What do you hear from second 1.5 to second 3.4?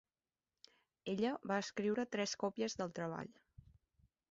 va escriure tres còpies del treball.